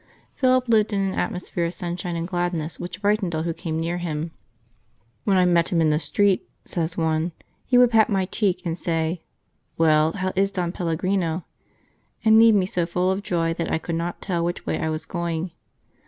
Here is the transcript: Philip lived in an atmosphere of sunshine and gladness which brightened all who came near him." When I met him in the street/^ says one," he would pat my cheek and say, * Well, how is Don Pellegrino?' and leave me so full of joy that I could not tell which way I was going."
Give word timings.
Philip 0.33 0.67
lived 0.67 0.93
in 0.93 0.99
an 0.99 1.13
atmosphere 1.13 1.65
of 1.65 1.75
sunshine 1.75 2.15
and 2.15 2.27
gladness 2.27 2.79
which 2.79 3.03
brightened 3.03 3.35
all 3.35 3.43
who 3.43 3.53
came 3.53 3.79
near 3.79 3.99
him." 3.99 4.31
When 5.25 5.37
I 5.37 5.45
met 5.45 5.69
him 5.69 5.79
in 5.79 5.91
the 5.91 5.97
street/^ 5.97 6.39
says 6.65 6.97
one," 6.97 7.33
he 7.67 7.77
would 7.77 7.91
pat 7.91 8.09
my 8.09 8.25
cheek 8.25 8.63
and 8.65 8.75
say, 8.75 9.21
* 9.49 9.77
Well, 9.77 10.13
how 10.13 10.33
is 10.35 10.49
Don 10.49 10.71
Pellegrino?' 10.71 11.45
and 12.25 12.39
leave 12.39 12.55
me 12.55 12.65
so 12.65 12.87
full 12.87 13.11
of 13.11 13.21
joy 13.21 13.53
that 13.53 13.71
I 13.71 13.77
could 13.77 13.93
not 13.93 14.23
tell 14.23 14.43
which 14.43 14.65
way 14.65 14.79
I 14.79 14.89
was 14.89 15.05
going." 15.05 15.51